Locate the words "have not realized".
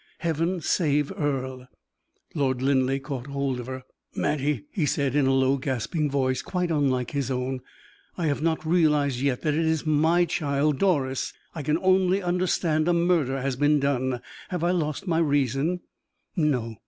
8.25-9.19